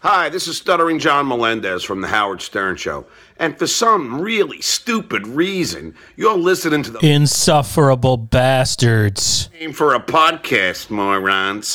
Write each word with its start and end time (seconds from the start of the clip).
Hi, 0.00 0.28
this 0.28 0.46
is 0.46 0.58
Stuttering 0.58 0.98
John 0.98 1.26
Melendez 1.26 1.82
from 1.82 2.02
The 2.02 2.08
Howard 2.08 2.42
Stern 2.42 2.76
Show. 2.76 3.06
And 3.38 3.58
for 3.58 3.66
some 3.66 4.20
really 4.20 4.60
stupid 4.60 5.26
reason, 5.26 5.94
you're 6.16 6.36
listening 6.36 6.82
to 6.84 6.90
the 6.90 6.98
Insufferable 7.04 8.18
bastards. 8.18 9.48
name 9.58 9.72
for 9.72 9.94
a 9.94 10.00
podcast, 10.00 10.90
morons. 10.90 11.74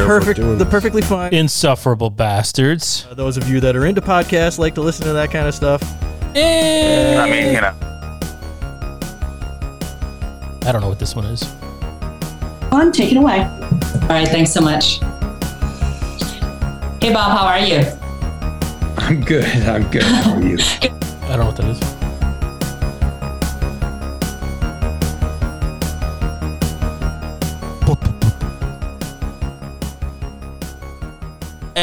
Perfect, 0.00 0.40
the 0.40 0.66
perfectly 0.66 1.02
fine. 1.02 1.32
Insufferable 1.32 2.10
bastards. 2.10 3.06
Uh, 3.10 3.14
those 3.14 3.36
of 3.36 3.48
you 3.48 3.60
that 3.60 3.76
are 3.76 3.86
into 3.86 4.00
podcasts 4.00 4.58
like 4.58 4.74
to 4.74 4.80
listen 4.80 5.06
to 5.06 5.12
that 5.12 5.30
kind 5.30 5.46
of 5.46 5.54
stuff. 5.54 5.82
I 6.36 7.28
mean, 7.30 7.54
you 7.54 7.60
know. 7.60 7.74
I 10.66 10.72
don't 10.72 10.80
know 10.80 10.88
what 10.88 10.98
this 10.98 11.14
one 11.14 11.26
is. 11.26 11.44
on, 12.72 12.90
take 12.90 13.12
it 13.12 13.16
away. 13.18 13.40
All 13.42 14.08
right, 14.08 14.26
thanks 14.26 14.52
so 14.52 14.60
much. 14.60 14.98
Hey, 17.00 17.12
Bob, 17.12 17.36
how 17.36 17.46
are 17.46 17.58
you? 17.58 17.84
I'm 18.96 19.20
good. 19.20 19.44
I'm 19.44 19.90
good. 19.90 20.02
How 20.02 20.34
are 20.34 20.42
you? 20.42 20.56
I 20.60 21.36
don't 21.36 21.40
know 21.40 21.46
what 21.46 21.56
that 21.56 21.66
is. 21.66 22.03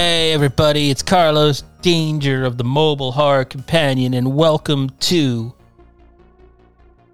Hey 0.02 0.34
everybody, 0.34 0.90
it's 0.90 1.04
Carlos 1.04 1.62
Danger 1.84 2.44
of 2.44 2.58
the 2.58 2.64
Mobile 2.64 3.12
Horror 3.12 3.46
Companion, 3.46 4.16
and 4.16 4.36
welcome 4.36 4.90
to 5.02 5.54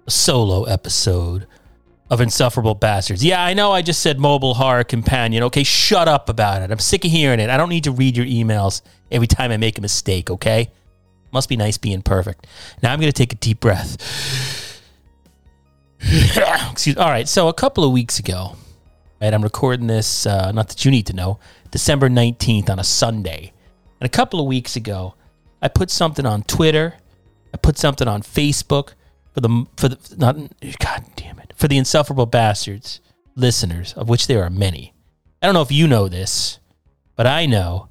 a 0.06 0.10
solo 0.10 0.64
episode 0.64 1.46
of 2.08 2.22
Insufferable 2.22 2.74
Bastards. 2.74 3.22
Yeah, 3.22 3.44
I 3.44 3.52
know 3.52 3.72
I 3.72 3.82
just 3.82 4.00
said 4.00 4.18
Mobile 4.18 4.54
Horror 4.54 4.84
Companion. 4.84 5.42
Okay, 5.42 5.64
shut 5.64 6.08
up 6.08 6.30
about 6.30 6.62
it. 6.62 6.70
I'm 6.70 6.78
sick 6.78 7.04
of 7.04 7.10
hearing 7.10 7.40
it. 7.40 7.50
I 7.50 7.58
don't 7.58 7.68
need 7.68 7.84
to 7.84 7.92
read 7.92 8.16
your 8.16 8.24
emails 8.24 8.80
every 9.12 9.26
time 9.26 9.52
I 9.52 9.58
make 9.58 9.76
a 9.76 9.82
mistake, 9.82 10.30
okay? 10.30 10.70
Must 11.30 11.50
be 11.50 11.58
nice 11.58 11.76
being 11.76 12.00
perfect. 12.00 12.46
Now 12.82 12.94
I'm 12.94 13.00
going 13.00 13.12
to 13.12 13.16
take 13.16 13.34
a 13.34 13.36
deep 13.36 13.60
breath. 13.60 14.82
Excuse 16.00 16.96
All 16.96 17.10
right, 17.10 17.28
so 17.28 17.48
a 17.48 17.54
couple 17.54 17.84
of 17.84 17.92
weeks 17.92 18.18
ago, 18.18 18.56
right, 19.20 19.34
I'm 19.34 19.42
recording 19.42 19.86
this, 19.86 20.26
uh, 20.26 20.52
not 20.52 20.68
that 20.68 20.84
you 20.84 20.90
need 20.90 21.06
to 21.06 21.12
know, 21.12 21.38
December 21.70 22.08
19th 22.08 22.70
on 22.70 22.78
a 22.78 22.84
Sunday. 22.84 23.52
And 24.00 24.06
a 24.06 24.10
couple 24.10 24.40
of 24.40 24.46
weeks 24.46 24.76
ago, 24.76 25.14
I 25.60 25.68
put 25.68 25.90
something 25.90 26.24
on 26.24 26.42
Twitter. 26.42 26.94
I 27.52 27.56
put 27.56 27.78
something 27.78 28.06
on 28.06 28.22
Facebook 28.22 28.94
for 29.32 29.40
the 29.40 29.66
for 29.76 29.88
the 29.88 29.98
not 30.16 30.36
God 30.78 31.04
damn 31.16 31.38
it 31.38 31.52
for 31.56 31.68
the 31.68 31.78
insufferable 31.78 32.26
bastards 32.26 33.00
listeners, 33.34 33.92
of 33.94 34.08
which 34.08 34.26
there 34.26 34.42
are 34.42 34.50
many. 34.50 34.94
I 35.42 35.46
don't 35.46 35.54
know 35.54 35.62
if 35.62 35.72
you 35.72 35.86
know 35.86 36.08
this, 36.08 36.58
but 37.16 37.26
I 37.26 37.46
know, 37.46 37.88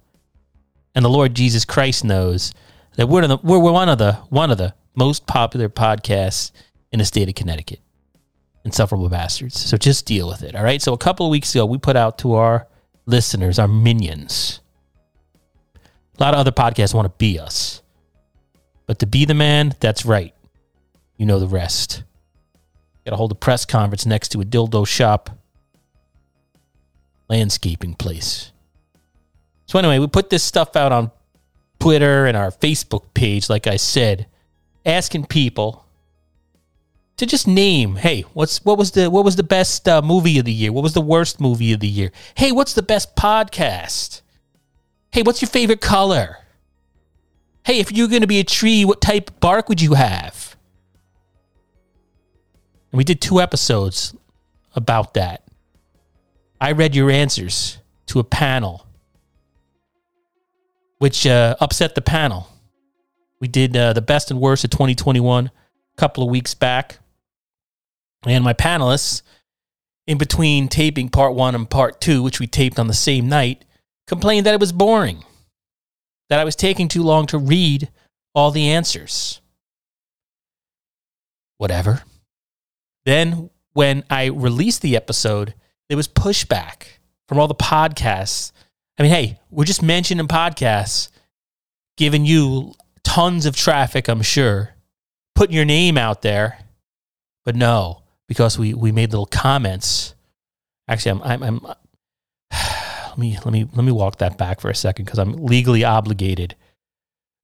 and 0.94 1.03
the 1.03 1.09
Lord 1.09 1.34
Jesus 1.34 1.66
Christ 1.66 2.03
knows 2.03 2.53
that 2.95 3.08
we're 3.08 3.25
the, 3.28 3.38
we're, 3.44 3.59
one 3.59 3.89
of 3.89 3.97
the 3.97 4.14
one 4.30 4.52
of 4.52 4.58
the 4.58 4.73
most 4.95 5.28
popular 5.28 5.69
podcasts 5.69 6.52
in 6.91 7.00
the 7.00 7.06
state 7.06 7.30
of 7.30 7.36
Connecticut. 7.36 7.80
Insufferable 8.68 9.08
bastards. 9.08 9.58
So 9.58 9.78
just 9.78 10.06
deal 10.06 10.28
with 10.28 10.44
it. 10.44 10.54
All 10.54 10.62
right. 10.62 10.82
So 10.82 10.92
a 10.92 10.98
couple 10.98 11.26
of 11.26 11.32
weeks 11.32 11.56
ago, 11.56 11.66
we 11.66 11.78
put 11.78 11.96
out 11.96 12.18
to 12.18 12.34
our 12.34 12.68
listeners, 13.06 13.59
our 13.59 13.68
minions. 13.68 14.59
A 16.20 16.22
lot 16.22 16.34
of 16.34 16.42
other 16.42 16.52
podcasts 16.52 16.94
want 16.94 17.06
to 17.06 17.18
be 17.18 17.40
us. 17.40 17.82
But 18.86 19.00
to 19.00 19.06
be 19.08 19.24
the 19.24 19.34
man, 19.34 19.74
that's 19.80 20.06
right. 20.06 20.36
You 21.16 21.26
know 21.26 21.40
the 21.40 21.48
rest. 21.48 22.04
Got 23.06 23.12
to 23.12 23.16
hold 23.16 23.32
a 23.32 23.36
press 23.36 23.64
conference 23.64 24.06
next 24.06 24.34
to 24.34 24.42
a 24.42 24.44
dildo 24.44 24.86
shop 24.86 25.30
landscaping 27.30 27.94
place. 27.94 28.52
So, 29.66 29.80
anyway, 29.80 30.00
we 30.00 30.08
put 30.08 30.30
this 30.30 30.44
stuff 30.44 30.75
out 30.75 30.91
on 30.91 31.12
Twitter 31.80 32.25
and 32.25 32.36
our 32.36 32.52
Facebook 32.52 33.14
page, 33.14 33.50
like 33.50 33.66
I 33.66 33.78
said, 33.78 34.28
asking 34.86 35.28
people 35.28 35.86
to 37.17 37.25
just 37.25 37.47
name, 37.47 37.95
hey, 37.95 38.22
what's 38.33 38.63
what 38.63 38.78
was 38.78 38.91
the 38.91 39.09
what 39.09 39.25
was 39.25 39.35
the 39.35 39.44
best 39.44 39.88
uh, 39.88 40.01
movie 40.01 40.39
of 40.39 40.45
the 40.45 40.53
year? 40.53 40.72
What 40.72 40.83
was 40.83 40.94
the 40.94 41.01
worst 41.01 41.41
movie 41.41 41.73
of 41.73 41.79
the 41.79 41.88
year? 41.88 42.11
Hey, 42.35 42.51
what's 42.51 42.73
the 42.73 42.83
best 42.83 43.16
podcast? 43.16 44.22
Hey, 45.11 45.23
what's 45.23 45.41
your 45.41 45.50
favorite 45.50 45.81
color? 45.81 46.38
Hey, 47.66 47.79
if 47.79 47.91
you're 47.91 48.07
going 48.07 48.22
to 48.22 48.28
be 48.28 48.39
a 48.39 48.44
tree, 48.44 48.85
what 48.85 49.01
type 49.01 49.29
of 49.29 49.39
bark 49.39 49.67
would 49.67 49.81
you 49.81 49.95
have? 49.95 50.55
And 52.91 52.97
we 52.97 53.03
did 53.03 53.19
two 53.19 53.41
episodes 53.41 54.16
about 54.75 55.16
that. 55.16 55.44
I 56.61 56.72
read 56.72 56.95
your 56.95 57.11
answers 57.11 57.79
to 58.07 58.19
a 58.19 58.23
panel, 58.23 58.88
which 60.99 61.28
uh, 61.28 61.55
upset 61.59 61.95
the 61.95 62.01
panel. 62.01 62.47
We 63.39 63.47
did 63.47 63.75
uh, 63.75 63.94
the 63.94 64.01
best 64.01 64.31
and 64.31 64.39
worst 64.39 64.63
of 64.63 64.69
2021 64.69 65.47
a 65.47 65.51
couple 65.97 66.23
of 66.23 66.29
weeks 66.29 66.53
back. 66.53 66.99
And 68.25 68.44
my 68.44 68.53
panelists, 68.53 69.22
in 70.05 70.17
between 70.17 70.67
taping 70.67 71.09
part 71.09 71.33
one 71.33 71.55
and 71.55 71.69
part 71.69 72.01
two, 72.01 72.23
which 72.23 72.39
we 72.39 72.47
taped 72.47 72.79
on 72.79 72.88
the 72.88 72.94
same 72.94 73.29
night, 73.29 73.66
complained 74.07 74.45
that 74.45 74.53
it 74.53 74.59
was 74.59 74.72
boring, 74.72 75.23
that 76.29 76.39
I 76.39 76.44
was 76.44 76.55
taking 76.55 76.88
too 76.88 77.03
long 77.03 77.28
to 77.28 77.38
read 77.38 77.89
all 78.33 78.51
the 78.51 78.69
answers. 78.69 79.41
Whatever. 81.57 82.03
Then, 83.05 83.50
when 83.73 84.03
I 84.09 84.25
released 84.25 84.81
the 84.81 84.95
episode, 84.95 85.53
there 85.88 85.97
was 85.97 86.07
pushback 86.07 86.84
from 87.28 87.39
all 87.39 87.47
the 87.47 87.55
podcasts. 87.55 88.51
I 88.97 89.03
mean, 89.03 89.11
hey, 89.11 89.39
we're 89.49 89.66
just 89.66 89.84
mentioning 89.84 90.28
podcasts, 90.28 91.09
giving 91.97 92.25
you 92.25 92.73
tons 93.03 93.45
of 93.45 93.55
traffic, 93.55 94.07
I'm 94.07 94.22
sure, 94.22 94.75
putting 95.35 95.55
your 95.55 95.66
name 95.66 95.97
out 95.97 96.22
there. 96.22 96.59
But 97.45 97.55
no, 97.55 98.03
because 98.28 98.58
we, 98.60 98.74
we 98.74 98.92
made 98.92 99.12
little 99.12 99.26
comments. 99.26 100.16
Actually, 100.88 101.22
I'm, 101.22 101.44
I'm, 101.44 101.44
I'm 101.44 101.76
let 103.10 103.18
me 103.18 103.38
let 103.44 103.52
me 103.52 103.68
let 103.74 103.84
me 103.84 103.92
walk 103.92 104.18
that 104.18 104.38
back 104.38 104.60
for 104.62 104.70
a 104.70 104.76
second 104.76 105.06
because 105.06 105.20
I'm 105.20 105.34
legally 105.34 105.84
obligated. 105.84 106.56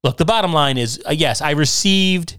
Look, 0.04 0.18
the 0.18 0.26
bottom 0.26 0.54
line 0.54 0.78
is 0.78 1.02
uh, 1.08 1.12
yes, 1.12 1.42
I 1.42 1.52
received 1.52 2.38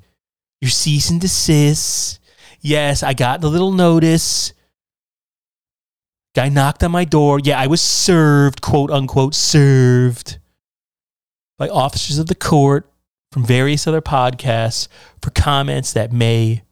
your 0.61 0.71
cease 0.71 1.11
and 1.11 1.21
desist. 1.21 2.21
Yes, 2.61 3.03
I 3.03 3.13
got 3.13 3.41
the 3.41 3.51
little 3.51 3.73
notice. 3.73 4.53
Guy 6.35 6.49
knocked 6.49 6.83
on 6.83 6.91
my 6.91 7.05
door. 7.05 7.39
Yeah, 7.43 7.61
I 7.61 7.67
was 7.69 7.81
served, 7.81 8.61
quote 8.61 8.91
unquote, 8.91 9.35
served 9.35 10.39
by 11.59 11.69
officers 11.69 12.19
of 12.19 12.27
the 12.27 12.35
court 12.35 12.91
from 13.31 13.45
various 13.45 13.87
other 13.87 14.01
podcasts 14.01 14.89
for 15.23 15.31
comments 15.31 15.93
that 15.93 16.13
may 16.13 16.63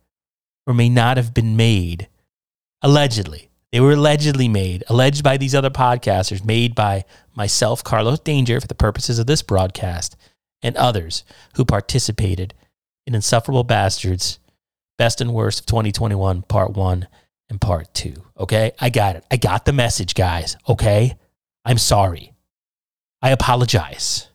or 0.66 0.74
may 0.74 0.88
not 0.88 1.16
have 1.16 1.34
been 1.34 1.56
made. 1.56 2.08
Allegedly. 2.82 3.50
They 3.72 3.80
were 3.80 3.92
allegedly 3.92 4.48
made, 4.48 4.84
alleged 4.88 5.24
by 5.24 5.38
these 5.38 5.54
other 5.54 5.70
podcasters, 5.70 6.44
made 6.44 6.74
by 6.74 7.04
myself, 7.34 7.82
Carlos 7.82 8.20
Danger, 8.20 8.60
for 8.60 8.66
the 8.66 8.74
purposes 8.74 9.18
of 9.18 9.26
this 9.26 9.40
broadcast, 9.40 10.14
and 10.62 10.76
others 10.76 11.24
who 11.54 11.64
participated 11.64 12.52
in 13.06 13.14
Insufferable 13.14 13.64
Bastards, 13.64 14.38
Best 14.98 15.22
and 15.22 15.32
Worst 15.32 15.60
of 15.60 15.66
2021, 15.66 16.42
Part 16.42 16.72
1 16.72 17.08
and 17.48 17.60
Part 17.60 17.92
2. 17.94 18.14
Okay? 18.38 18.72
I 18.78 18.90
got 18.90 19.16
it. 19.16 19.24
I 19.30 19.36
got 19.36 19.64
the 19.64 19.72
message, 19.72 20.14
guys. 20.14 20.56
Okay? 20.68 21.16
I'm 21.64 21.78
sorry. 21.78 22.34
I 23.22 23.30
apologize. 23.30 24.28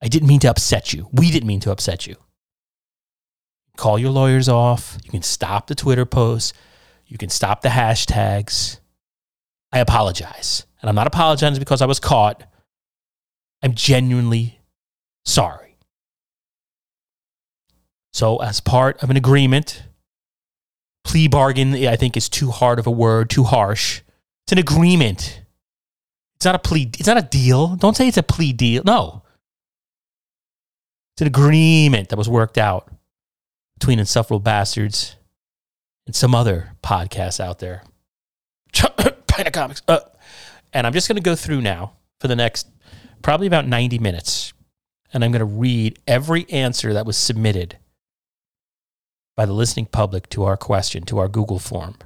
I 0.00 0.08
didn't 0.08 0.28
mean 0.28 0.40
to 0.40 0.50
upset 0.50 0.92
you. 0.92 1.08
We 1.12 1.30
didn't 1.30 1.46
mean 1.46 1.60
to 1.60 1.70
upset 1.70 2.06
you. 2.06 2.16
Call 3.76 3.98
your 3.98 4.10
lawyers 4.10 4.48
off. 4.48 4.98
You 5.04 5.10
can 5.10 5.22
stop 5.22 5.66
the 5.66 5.74
Twitter 5.74 6.04
posts. 6.04 6.52
You 7.06 7.18
can 7.18 7.30
stop 7.30 7.62
the 7.62 7.68
hashtags. 7.68 8.78
I 9.72 9.78
apologize. 9.78 10.66
And 10.80 10.88
I'm 10.88 10.94
not 10.94 11.06
apologizing 11.06 11.60
because 11.60 11.80
I 11.80 11.86
was 11.86 12.00
caught. 12.00 12.44
I'm 13.62 13.74
genuinely 13.74 14.60
sorry. 15.24 15.76
So, 18.12 18.38
as 18.38 18.60
part 18.60 19.02
of 19.02 19.08
an 19.08 19.16
agreement, 19.16 19.84
plea 21.04 21.28
bargain, 21.28 21.74
I 21.86 21.96
think, 21.96 22.16
is 22.16 22.28
too 22.28 22.50
hard 22.50 22.78
of 22.78 22.86
a 22.86 22.90
word, 22.90 23.30
too 23.30 23.44
harsh. 23.44 24.02
It's 24.44 24.52
an 24.52 24.58
agreement. 24.58 25.42
It's 26.36 26.44
not 26.44 26.54
a 26.54 26.58
plea. 26.58 26.90
It's 26.98 27.06
not 27.06 27.16
a 27.16 27.22
deal. 27.22 27.76
Don't 27.76 27.96
say 27.96 28.08
it's 28.08 28.18
a 28.18 28.22
plea 28.22 28.52
deal. 28.52 28.82
No. 28.84 29.22
It's 31.14 31.22
an 31.22 31.28
agreement 31.28 32.10
that 32.10 32.16
was 32.16 32.28
worked 32.28 32.58
out 32.58 32.90
between 33.82 33.98
insufferable 33.98 34.38
bastards 34.38 35.16
and 36.06 36.14
some 36.14 36.36
other 36.36 36.70
podcasts 36.84 37.40
out 37.40 37.58
there. 37.58 37.82
Pina 39.26 39.50
Comics. 39.50 39.82
Uh, 39.88 39.98
and 40.72 40.86
I'm 40.86 40.92
just 40.92 41.08
going 41.08 41.16
to 41.16 41.22
go 41.22 41.34
through 41.34 41.62
now 41.62 41.94
for 42.20 42.28
the 42.28 42.36
next 42.36 42.68
probably 43.22 43.48
about 43.48 43.66
90 43.66 43.98
minutes. 43.98 44.52
And 45.12 45.24
I'm 45.24 45.32
going 45.32 45.40
to 45.40 45.44
read 45.44 45.98
every 46.06 46.48
answer 46.48 46.92
that 46.92 47.04
was 47.04 47.16
submitted 47.16 47.76
by 49.36 49.46
the 49.46 49.52
listening 49.52 49.86
public 49.86 50.28
to 50.28 50.44
our 50.44 50.56
question, 50.56 51.02
to 51.06 51.18
our 51.18 51.26
Google 51.26 51.58
form, 51.58 51.96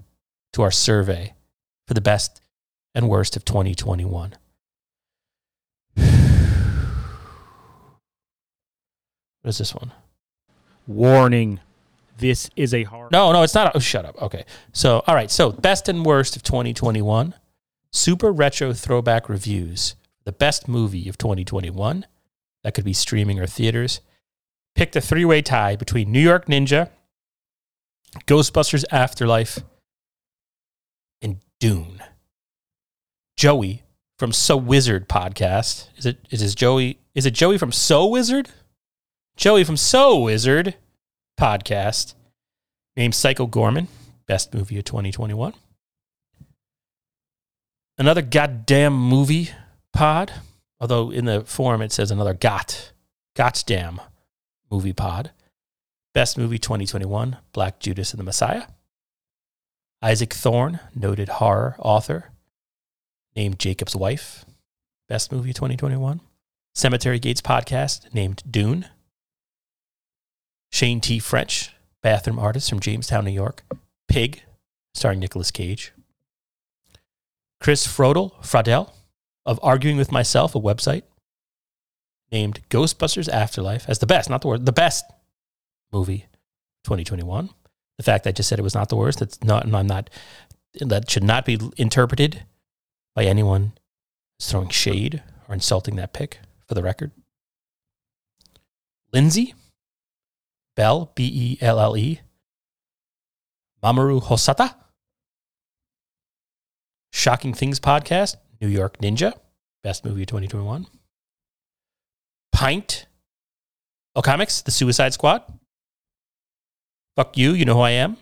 to 0.54 0.62
our 0.62 0.70
survey 0.70 1.34
for 1.86 1.92
the 1.92 2.00
best 2.00 2.40
and 2.94 3.06
worst 3.06 3.36
of 3.36 3.44
2021. 3.44 4.34
What 9.42 9.50
is 9.50 9.58
this 9.58 9.74
one? 9.74 9.92
Warning. 10.86 11.60
This 12.18 12.48
is 12.56 12.72
a 12.72 12.84
hard. 12.84 13.12
No, 13.12 13.32
no, 13.32 13.42
it's 13.42 13.54
not. 13.54 13.74
Oh, 13.74 13.78
shut 13.78 14.04
up. 14.04 14.20
Okay. 14.22 14.44
So, 14.72 15.02
all 15.06 15.14
right. 15.14 15.30
So, 15.30 15.52
best 15.52 15.88
and 15.88 16.04
worst 16.04 16.36
of 16.36 16.42
2021. 16.42 17.34
Super 17.92 18.32
retro 18.32 18.72
throwback 18.72 19.28
reviews. 19.28 19.96
The 20.24 20.32
best 20.32 20.66
movie 20.66 21.08
of 21.08 21.18
2021. 21.18 22.06
That 22.62 22.74
could 22.74 22.84
be 22.84 22.92
streaming 22.92 23.38
or 23.38 23.46
theaters. 23.46 24.00
Picked 24.74 24.96
a 24.96 25.00
three 25.00 25.24
way 25.24 25.42
tie 25.42 25.76
between 25.76 26.10
New 26.10 26.20
York 26.20 26.46
Ninja, 26.46 26.90
Ghostbusters 28.26 28.84
Afterlife, 28.90 29.60
and 31.22 31.38
Dune. 31.60 32.02
Joey 33.36 33.84
from 34.18 34.32
So 34.32 34.56
Wizard 34.56 35.08
podcast. 35.08 35.88
Is 35.96 36.06
it 36.06 36.18
is 36.30 36.54
Joey? 36.54 36.98
Is 37.14 37.26
it 37.26 37.34
Joey 37.34 37.58
from 37.58 37.72
So 37.72 38.06
Wizard? 38.06 38.48
Joey 39.36 39.64
from 39.64 39.76
So 39.76 40.18
Wizard 40.18 40.74
podcast 41.38 42.14
named 42.96 43.14
Psycho 43.14 43.46
Goreman, 43.46 43.88
best 44.26 44.54
movie 44.54 44.78
of 44.78 44.84
2021. 44.84 45.54
Another 47.98 48.22
goddamn 48.22 48.94
movie 48.94 49.50
pod, 49.92 50.32
although 50.80 51.10
in 51.10 51.24
the 51.24 51.42
form 51.42 51.80
it 51.82 51.92
says 51.92 52.10
another 52.10 52.34
got, 52.34 52.92
goddamn 53.34 54.00
movie 54.70 54.92
pod. 54.92 55.30
Best 56.14 56.38
movie 56.38 56.58
2021, 56.58 57.36
Black 57.52 57.78
Judas 57.78 58.12
and 58.12 58.18
the 58.18 58.24
Messiah. 58.24 58.64
Isaac 60.02 60.32
Thorne, 60.32 60.80
noted 60.94 61.28
horror 61.28 61.76
author, 61.78 62.30
named 63.34 63.58
Jacob's 63.58 63.94
Wife, 63.94 64.44
best 65.08 65.30
movie 65.30 65.52
2021. 65.52 66.20
Cemetery 66.74 67.18
Gates 67.18 67.40
podcast, 67.42 68.12
named 68.14 68.42
Dune. 68.50 68.86
Shane 70.70 71.00
T. 71.00 71.18
French, 71.18 71.74
bathroom 72.02 72.38
artist 72.38 72.68
from 72.68 72.80
Jamestown, 72.80 73.24
New 73.24 73.30
York. 73.30 73.62
Pig, 74.08 74.42
starring 74.94 75.20
Nicolas 75.20 75.50
Cage. 75.50 75.92
Chris 77.60 77.86
Frodel, 77.86 78.32
Fradel, 78.42 78.92
of 79.44 79.58
Arguing 79.62 79.96
with 79.96 80.12
Myself, 80.12 80.54
a 80.54 80.60
website, 80.60 81.02
named 82.30 82.60
Ghostbusters 82.68 83.28
Afterlife 83.28 83.88
as 83.88 83.98
the 84.00 84.06
best, 84.06 84.28
not 84.28 84.42
the 84.42 84.48
worst, 84.48 84.64
the 84.64 84.72
best 84.72 85.04
movie 85.92 86.26
2021. 86.84 87.50
The 87.96 88.02
fact 88.02 88.26
I 88.26 88.32
just 88.32 88.48
said 88.48 88.58
it 88.58 88.62
was 88.62 88.74
not 88.74 88.88
the 88.88 88.96
worst, 88.96 89.20
that's 89.20 89.42
not, 89.42 89.64
and 89.64 89.74
I'm 89.74 89.86
not, 89.86 90.10
that 90.80 91.10
should 91.10 91.24
not 91.24 91.46
be 91.46 91.58
interpreted 91.76 92.44
by 93.14 93.24
anyone 93.24 93.72
throwing 94.40 94.68
shade 94.68 95.22
or 95.48 95.54
insulting 95.54 95.96
that 95.96 96.12
pick, 96.12 96.40
for 96.66 96.74
the 96.74 96.82
record. 96.82 97.12
Lindsay, 99.12 99.54
Bell, 100.76 101.10
B 101.14 101.24
E 101.24 101.58
L 101.60 101.80
L 101.80 101.96
E. 101.96 102.20
Mamoru 103.82 104.22
Hosoda. 104.22 104.74
Shocking 107.12 107.54
Things 107.54 107.80
Podcast, 107.80 108.36
New 108.60 108.68
York 108.68 108.98
Ninja, 108.98 109.32
best 109.82 110.04
movie 110.04 110.22
of 110.22 110.28
2021. 110.28 110.86
Pint, 112.52 113.06
O 114.14 114.20
Comics, 114.22 114.60
The 114.60 114.70
Suicide 114.70 115.14
Squad. 115.14 115.42
Fuck 117.16 117.38
you, 117.38 117.52
you 117.52 117.64
know 117.64 117.74
who 117.74 117.80
I 117.80 117.92
am. 117.92 118.18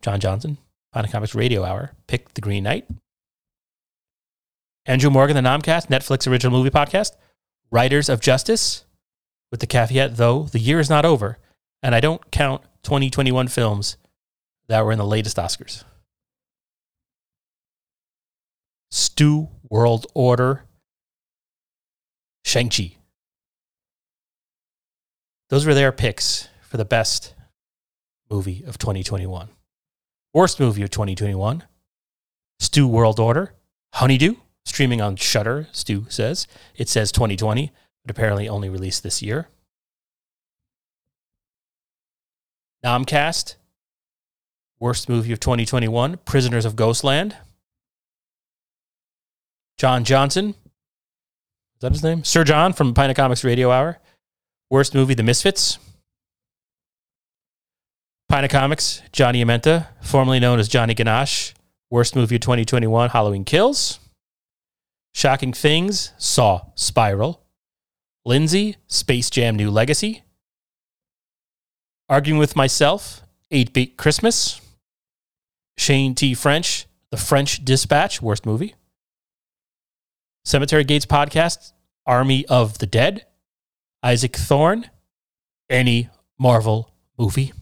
John 0.00 0.18
Johnson, 0.18 0.56
Pint 0.92 1.10
Comics 1.12 1.34
Radio 1.34 1.62
Hour, 1.62 1.92
Pick 2.06 2.32
the 2.32 2.40
Green 2.40 2.64
Knight. 2.64 2.86
Andrew 4.86 5.10
Morgan, 5.10 5.36
The 5.36 5.42
Nomcast, 5.42 5.88
Netflix 5.88 6.30
original 6.30 6.56
movie 6.56 6.70
podcast. 6.70 7.12
Riders 7.70 8.08
of 8.08 8.20
Justice, 8.20 8.84
with 9.50 9.60
the 9.60 9.66
caveat, 9.66 10.16
though, 10.16 10.44
the 10.44 10.58
year 10.60 10.80
is 10.80 10.88
not 10.88 11.04
over 11.04 11.38
and 11.82 11.94
I 11.94 12.00
don't 12.00 12.30
count 12.30 12.62
2021 12.82 13.48
films 13.48 13.96
that 14.68 14.84
were 14.84 14.92
in 14.92 14.98
the 14.98 15.06
latest 15.06 15.36
Oscars. 15.36 15.84
Stu 18.90 19.48
World 19.68 20.06
Order, 20.14 20.64
Shang-Chi. 22.44 22.96
Those 25.48 25.66
were 25.66 25.74
their 25.74 25.92
picks 25.92 26.48
for 26.62 26.76
the 26.76 26.84
best 26.84 27.34
movie 28.30 28.64
of 28.66 28.78
2021. 28.78 29.48
Worst 30.34 30.60
movie 30.60 30.82
of 30.82 30.90
2021, 30.90 31.64
Stu 32.58 32.88
World 32.88 33.20
Order, 33.20 33.54
Honeydew, 33.94 34.34
streaming 34.64 35.00
on 35.00 35.16
Shudder. 35.16 35.68
Stu 35.72 36.06
says. 36.08 36.46
It 36.74 36.88
says 36.88 37.12
2020, 37.12 37.72
but 38.04 38.10
apparently 38.10 38.48
only 38.48 38.68
released 38.68 39.02
this 39.02 39.22
year. 39.22 39.48
Nomcast, 42.86 43.56
worst 44.78 45.08
movie 45.08 45.32
of 45.32 45.40
2021, 45.40 46.18
Prisoners 46.18 46.64
of 46.64 46.76
Ghostland. 46.76 47.36
John 49.76 50.04
Johnson, 50.04 50.50
is 50.50 51.80
that 51.80 51.90
his 51.90 52.04
name? 52.04 52.22
Sir 52.22 52.44
John 52.44 52.72
from 52.72 52.94
Pina 52.94 53.12
Comics 53.12 53.42
Radio 53.42 53.72
Hour. 53.72 53.98
Worst 54.70 54.94
movie, 54.94 55.14
The 55.14 55.24
Misfits. 55.24 55.80
Pina 58.28 58.46
Comics, 58.48 59.02
Johnny 59.10 59.44
Amenta, 59.44 59.88
formerly 60.00 60.38
known 60.38 60.60
as 60.60 60.68
Johnny 60.68 60.94
Ganache. 60.94 61.54
Worst 61.90 62.14
movie 62.14 62.36
of 62.36 62.40
2021, 62.42 63.10
Halloween 63.10 63.44
Kills. 63.44 63.98
Shocking 65.12 65.52
Things, 65.52 66.12
Saw, 66.18 66.60
Spiral. 66.76 67.42
Lindsay, 68.24 68.76
Space 68.86 69.28
Jam 69.28 69.56
New 69.56 69.72
Legacy. 69.72 70.22
Arguing 72.08 72.38
with 72.38 72.54
Myself, 72.54 73.22
8 73.50 73.72
Bit 73.72 73.96
Christmas. 73.96 74.60
Shane 75.76 76.14
T. 76.14 76.34
French, 76.34 76.86
The 77.10 77.16
French 77.16 77.64
Dispatch, 77.64 78.22
worst 78.22 78.46
movie. 78.46 78.74
Cemetery 80.44 80.84
Gates 80.84 81.06
Podcast, 81.06 81.72
Army 82.06 82.46
of 82.46 82.78
the 82.78 82.86
Dead. 82.86 83.26
Isaac 84.02 84.36
Thorne, 84.36 84.88
any 85.68 86.08
Marvel 86.38 86.92
movie. 87.18 87.52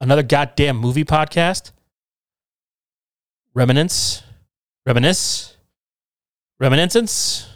Another 0.00 0.22
goddamn 0.22 0.76
movie 0.76 1.04
podcast. 1.04 1.72
Reminiscence. 3.52 4.22
Reminisce. 4.86 5.56
Reminiscence. 6.60 7.48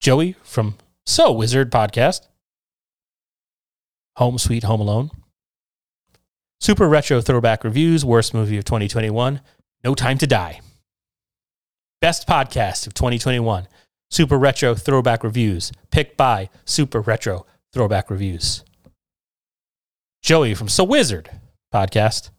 Joey 0.00 0.36
from 0.44 0.76
So 1.04 1.32
Wizard 1.32 1.72
Podcast. 1.72 2.28
Home 4.16 4.38
Sweet 4.38 4.64
Home 4.64 4.80
Alone. 4.80 5.10
Super 6.60 6.88
Retro 6.88 7.20
Throwback 7.20 7.64
Reviews, 7.64 8.04
Worst 8.04 8.34
Movie 8.34 8.58
of 8.58 8.64
2021, 8.64 9.40
No 9.82 9.94
Time 9.94 10.18
to 10.18 10.26
Die. 10.26 10.60
Best 12.00 12.28
Podcast 12.28 12.86
of 12.86 12.94
2021, 12.94 13.66
Super 14.10 14.38
Retro 14.38 14.74
Throwback 14.74 15.24
Reviews, 15.24 15.72
picked 15.90 16.16
by 16.16 16.50
Super 16.64 17.00
Retro 17.00 17.46
Throwback 17.72 18.10
Reviews. 18.10 18.64
Joey 20.22 20.54
from 20.54 20.68
So 20.68 20.84
Wizard 20.84 21.30
Podcast. 21.72 22.30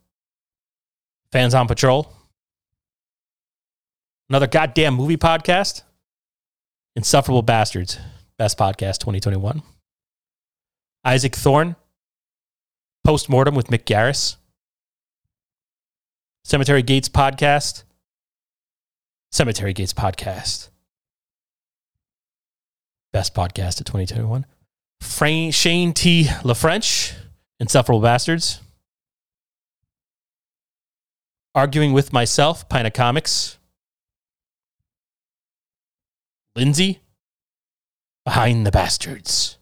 Fans 1.31 1.53
on 1.53 1.67
Patrol. 1.67 2.13
Another 4.29 4.47
goddamn 4.47 4.93
movie 4.93 5.17
podcast. 5.17 5.81
Insufferable 6.95 7.41
Bastards, 7.41 7.97
Best 8.37 8.57
Podcast 8.57 8.99
2021. 8.99 9.63
Isaac 11.05 11.35
Thorne, 11.35 11.75
Postmortem 13.03 13.55
with 13.55 13.67
Mick 13.67 13.83
Garris, 13.83 14.37
Cemetery 16.45 16.81
Gates 16.81 17.09
Podcast, 17.09 17.83
Cemetery 19.31 19.73
Gates 19.73 19.93
Podcast, 19.93 20.69
Best 23.11 23.33
Podcast 23.33 23.79
of 23.79 23.85
2021. 23.85 24.45
Fra- 25.01 25.51
Shane 25.51 25.93
T. 25.93 26.25
LaFrench, 26.43 27.13
Insufferable 27.59 28.01
Bastards, 28.01 28.61
Arguing 31.55 31.93
with 31.93 32.11
Myself, 32.13 32.67
Pina 32.69 32.89
Comics, 32.89 33.57
Lindsay, 36.55 37.01
Behind 38.25 38.65
the 38.65 38.71
Bastards. 38.71 39.57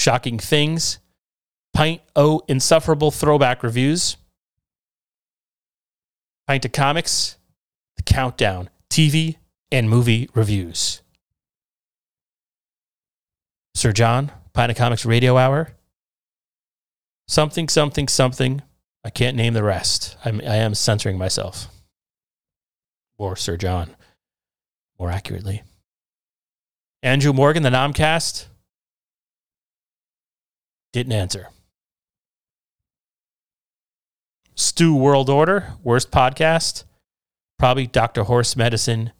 Shocking 0.00 0.38
Things, 0.38 0.98
Pint 1.74 2.00
O 2.16 2.40
Insufferable 2.48 3.10
Throwback 3.10 3.62
Reviews, 3.62 4.16
Pint 6.46 6.64
of 6.64 6.72
Comics, 6.72 7.36
The 7.98 8.02
Countdown 8.02 8.70
TV 8.88 9.36
and 9.70 9.90
movie 9.90 10.30
reviews. 10.34 11.02
Sir 13.74 13.92
John, 13.92 14.32
Pint 14.54 14.70
of 14.70 14.78
Comics 14.78 15.04
Radio 15.04 15.36
Hour. 15.36 15.72
Something, 17.28 17.68
something, 17.68 18.08
something. 18.08 18.62
I 19.04 19.10
can't 19.10 19.36
name 19.36 19.52
the 19.52 19.62
rest. 19.62 20.16
I'm, 20.24 20.40
I 20.40 20.56
am 20.56 20.74
censoring 20.74 21.18
myself. 21.18 21.68
Or 23.18 23.36
Sir 23.36 23.58
John, 23.58 23.94
more 24.98 25.10
accurately. 25.10 25.62
Andrew 27.02 27.34
Morgan, 27.34 27.62
the 27.62 27.68
Nomcast, 27.68 28.46
didn't 30.92 31.12
answer. 31.12 31.48
Stu 34.54 34.94
World 34.94 35.30
Order, 35.30 35.74
worst 35.82 36.10
podcast, 36.10 36.84
probably 37.58 37.86
Dr. 37.86 38.24
Horse 38.24 38.56
Medicine, 38.56 39.12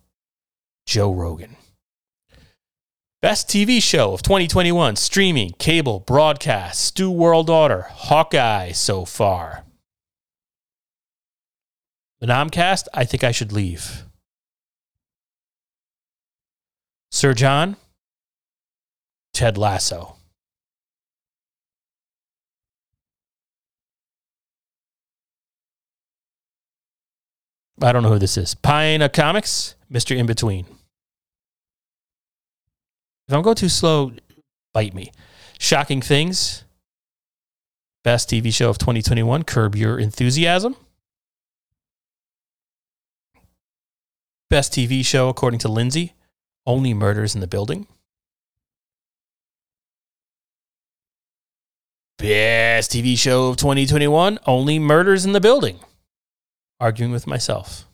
Joe 0.86 1.12
Rogan. 1.12 1.56
Best 3.22 3.48
TV 3.48 3.82
show 3.82 4.12
of 4.12 4.22
2021, 4.22 4.96
streaming, 4.96 5.52
cable, 5.58 6.00
broadcast, 6.00 6.80
Stu 6.80 7.10
World 7.10 7.50
Order, 7.50 7.86
Hawkeye 7.90 8.72
so 8.72 9.04
far. 9.04 9.64
The 12.20 12.26
Nomcast, 12.26 12.86
I 12.92 13.04
think 13.04 13.24
I 13.24 13.30
should 13.32 13.52
leave. 13.52 14.04
Sir 17.10 17.34
John, 17.34 17.76
Ted 19.32 19.56
Lasso. 19.56 20.16
I 27.82 27.92
don't 27.92 28.02
know 28.02 28.10
who 28.10 28.18
this 28.18 28.36
is. 28.36 28.54
Pina 28.54 29.08
Comics, 29.08 29.74
Mr. 29.90 30.16
In 30.16 30.26
Between. 30.26 30.66
If 33.26 33.34
I'm 33.34 33.42
going 33.42 33.56
too 33.56 33.68
slow, 33.68 34.12
bite 34.74 34.94
me. 34.94 35.12
Shocking 35.58 36.02
Things, 36.02 36.64
Best 38.02 38.28
TV 38.28 38.52
Show 38.52 38.70
of 38.70 38.78
2021, 38.78 39.44
Curb 39.44 39.76
Your 39.76 39.98
Enthusiasm. 39.98 40.76
Best 44.48 44.72
TV 44.72 45.04
Show, 45.04 45.28
according 45.28 45.60
to 45.60 45.68
Lindsay, 45.68 46.14
Only 46.66 46.92
Murders 46.92 47.34
in 47.34 47.40
the 47.40 47.46
Building. 47.46 47.86
Best 52.18 52.90
TV 52.90 53.16
Show 53.16 53.48
of 53.48 53.56
2021, 53.56 54.38
Only 54.46 54.78
Murders 54.78 55.24
in 55.24 55.32
the 55.32 55.40
Building 55.40 55.78
arguing 56.80 57.12
with 57.12 57.26
myself. 57.26 57.84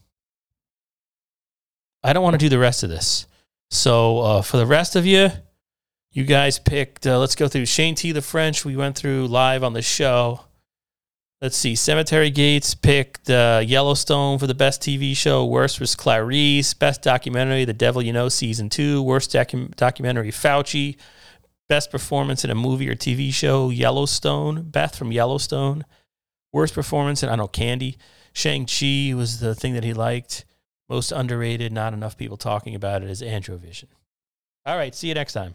I 2.03 2.13
don't 2.13 2.23
want 2.23 2.35
to 2.35 2.39
do 2.39 2.49
the 2.49 2.59
rest 2.59 2.83
of 2.83 2.89
this. 2.89 3.27
So 3.71 4.19
uh, 4.21 4.43
for 4.43 4.57
the 4.59 4.67
rest 4.67 4.95
of 4.95 5.05
you, 5.05 5.31
you 6.13 6.25
guys 6.25 6.59
picked. 6.59 7.07
Uh, 7.07 7.19
let's 7.19 7.35
go 7.35 7.49
through 7.49 7.67
Shane 7.67 7.95
T. 7.95 8.13
The 8.13 8.23
French. 8.23 8.65
We 8.65 8.77
went 8.77 8.97
through 8.97 9.27
live 9.27 9.65
on 9.65 9.73
the 9.73 9.83
show. 9.83 10.41
Let's 11.43 11.57
see. 11.57 11.75
Cemetery 11.75 12.31
Gates 12.31 12.75
picked 12.75 13.29
uh, 13.29 13.63
Yellowstone 13.63 14.39
for 14.39 14.47
the 14.47 14.55
best 14.55 14.81
TV 14.81 15.15
show. 15.15 15.45
Worst 15.45 15.81
was 15.81 15.95
Clarice. 15.95 16.73
Best 16.73 17.03
documentary, 17.03 17.67
The 17.67 17.75
Devil 17.75 18.01
You 18.01 18.15
Know, 18.15 18.31
season 18.31 18.71
two. 18.71 19.03
Worst 19.03 19.33
docu- 19.33 19.75
documentary, 19.77 20.31
Fauci. 20.31 20.97
Best 21.69 21.91
performance 21.91 22.43
in 22.45 22.51
a 22.51 22.55
movie 22.55 22.89
or 22.89 22.95
TV 22.95 23.31
show, 23.35 23.69
Yellowstone. 23.69 24.63
Beth 24.63 24.97
from 24.97 25.13
Yellowstone. 25.13 25.85
Worst 26.57 26.73
performance 26.73 27.23
in 27.23 27.29
I 27.29 27.37
know 27.37 27.49
Candy. 27.49 27.99
Shang-Chi 28.33 29.13
was 29.15 29.41
the 29.41 29.55
thing 29.55 29.75
that 29.75 29.85
he 29.85 29.93
liked. 29.93 30.47
Most 30.89 31.13
underrated, 31.13 31.71
not 31.71 31.93
enough 31.93 32.17
people 32.17 32.39
talking 32.39 32.75
about 32.75 33.03
it 33.03 33.11
is 33.11 33.21
Androvision. 33.21 33.89
All 34.65 34.79
right, 34.79 34.95
see 34.95 35.09
you 35.09 35.15
next 35.15 35.35
time. 35.35 35.53